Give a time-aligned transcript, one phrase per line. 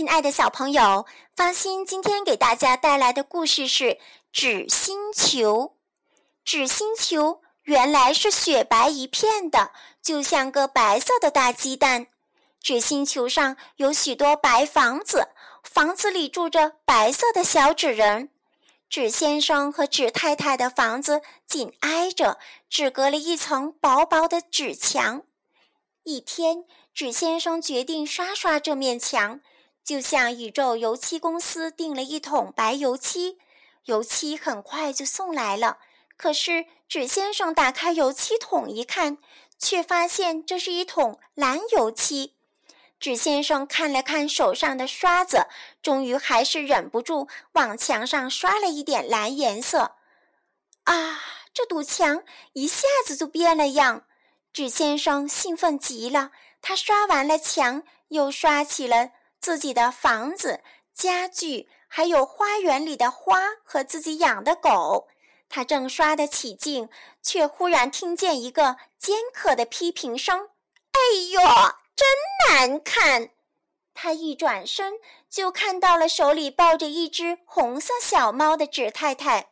[0.00, 1.04] 亲爱的小朋友，
[1.36, 3.98] 方心今天给大家带来的故事是
[4.32, 5.76] 纸星球。
[6.42, 12.06] 纸星球原来是雪白一片的，就像个白色的大鸡蛋。
[12.62, 15.28] 纸星球上有许多白房子，
[15.62, 18.30] 房子里住着白色的小纸人。
[18.88, 22.38] 纸先生和纸太太的房子紧挨着，
[22.70, 25.24] 只隔了一层薄薄的纸墙。
[26.04, 26.64] 一天，
[26.94, 29.42] 纸先生决定刷刷这面墙。
[29.84, 33.38] 就像宇宙油漆公司订了一桶白油漆，
[33.84, 35.78] 油漆很快就送来了。
[36.16, 39.18] 可是纸先生打开油漆桶一看，
[39.58, 42.34] 却发现这是一桶蓝油漆。
[43.00, 45.46] 纸先生看了看手上的刷子，
[45.82, 49.96] 终于还是忍不住往墙上刷了一点蓝颜色。
[50.84, 51.20] 啊，
[51.54, 52.22] 这堵墙
[52.52, 54.04] 一下子就变了样！
[54.52, 59.12] 纸先生兴奋极了，他刷完了墙，又刷起了。
[59.40, 60.60] 自己的房子、
[60.92, 65.08] 家具，还有花园里的花和自己养的狗，
[65.48, 66.90] 他正刷得起劲，
[67.22, 70.50] 却忽然听见一个尖刻的批评声
[70.92, 71.00] ：“哎
[71.32, 71.40] 呦，
[71.96, 72.06] 真
[72.48, 73.30] 难看！”
[73.94, 74.94] 他一转身，
[75.28, 79.48] 就看到了手里抱着一只红色小猫的纸太太。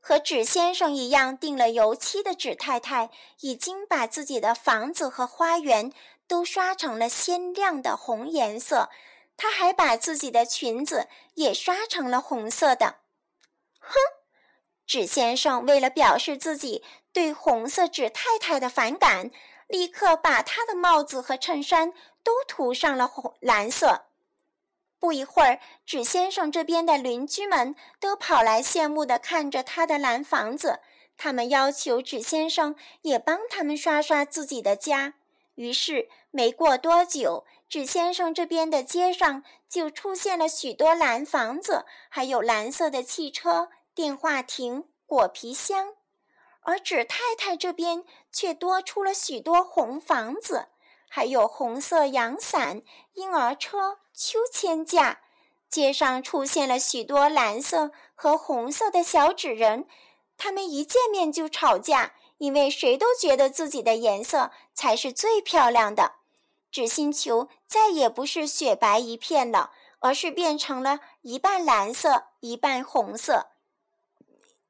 [0.00, 3.10] 和纸先生一样订了油漆的纸太太，
[3.40, 5.90] 已经把自己的房子和花园。
[6.26, 8.90] 都刷成了鲜亮的红颜色，
[9.36, 12.96] 他还把自己的裙子也刷成了红色的。
[13.78, 13.94] 哼！
[14.86, 19.30] 纸先生为了表示自己对红色纸太太的反感，
[19.66, 24.04] 立刻把他的帽子和衬衫都涂上了红蓝色。
[24.98, 30.80] 不一会儿，纸先生这边的邻居们都跑来羡慕地看着他的蓝房子，
[31.16, 35.14] 他们要求纸先生也帮他们刷刷自己的家。
[35.54, 45.94] 于是，没过多久，纸先生这边的街上就出现了许多蓝房子，还有蓝色的汽车、电话亭、果皮箱；
[46.62, 50.68] 而纸太太这边却多出了许多红房子，
[51.08, 52.82] 还有红色阳伞、
[53.12, 55.20] 婴儿车、秋千架。
[55.70, 59.88] 街上出现了许多蓝色和红色的小纸人，
[60.36, 62.14] 他们一见面就吵架。
[62.44, 66.16] 因为谁都觉得自己的颜色才是最漂亮的，
[66.70, 73.46] 纸星球再也不是雪白一片了，而是变成了一半蓝色，一半红色。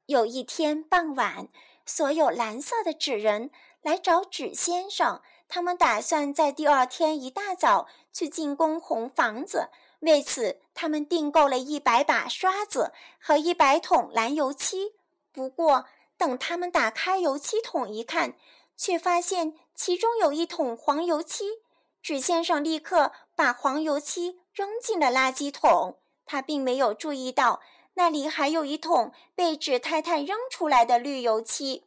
[0.05, 1.49] 有一天傍晚，
[1.85, 9.67] 所有蓝色的纸人来找纸先生，他们打算在第二天一大早去进攻红房子。
[9.99, 14.93] 为此，他们订购了一百把刷子和一百桶蓝油漆。
[15.33, 15.85] 不过，
[16.17, 18.35] 等他们打开油漆桶一看，
[18.77, 21.45] 却发现其中有一桶黄油漆。
[22.01, 25.97] 纸先生立刻把黄油漆扔进了垃圾桶。
[26.25, 27.61] 他并没有注意到
[27.95, 31.85] 那里还有一桶被纸太太扔出来的绿油漆。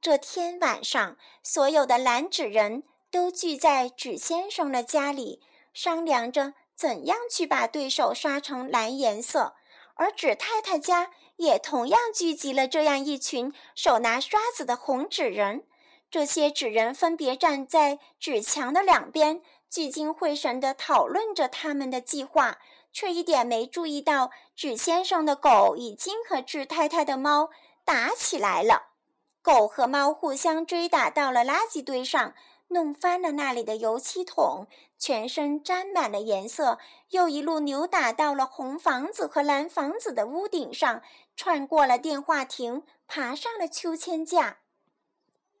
[0.00, 5.40] 这天晚上，所有的蓝纸人都聚在纸先生的家里，
[5.72, 9.54] 商量着怎样去把对手刷成蓝颜色。
[9.94, 15.64] 而纸太太家也同样聚集了这样一群手拿刷子的红纸人。
[16.10, 22.58] 这些纸人分别站在纸墙的两边，聚精会神地讨论着他们的计划，
[22.92, 27.50] 却一点没注意到纸先生的狗已经和纸太太的猫
[27.84, 28.90] 打起来了。
[29.40, 32.34] 狗和猫互相追打到了垃圾堆上。
[32.72, 34.66] 弄翻了那里的油漆桶，
[34.98, 36.78] 全身沾满了颜色，
[37.10, 41.02] 又一路扭打到了红房子和蓝房子的屋顶上，
[41.36, 44.58] 穿过了电话亭，爬上了秋千架。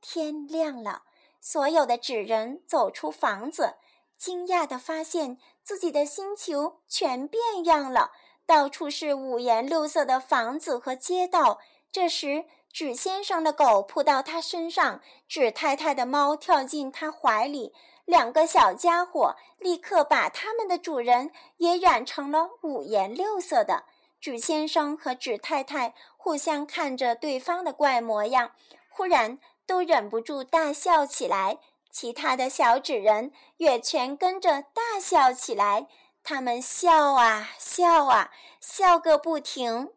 [0.00, 1.02] 天亮了，
[1.40, 3.74] 所有的纸人走出房子，
[4.18, 8.10] 惊讶地发现自己的星球全变样了，
[8.46, 11.60] 到处是五颜六色的房子和街道。
[11.92, 17.74] 这时，纸先生的狗扑到他身上，纸太太的猫跳进他怀里，
[18.06, 23.84] 两个小家伙立刻把他们的主人也染成了五颜六色的。
[24.18, 28.52] 纸先生和纸太太互相看着对方的怪模样，
[28.88, 31.58] 忽然都忍不住大笑起来。
[31.90, 35.88] 其他的小纸人也全跟着大笑起来，
[36.22, 38.30] 他们笑啊笑啊，
[38.60, 39.90] 笑个不停。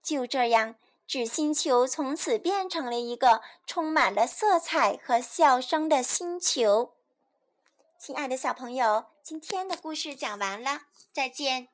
[0.00, 0.76] 就这样。
[1.08, 6.92] 纸星球从此变成了一个充满了色彩和笑声的星球。
[7.98, 11.68] 亲爱的小朋友，今天的故事讲完了，再见。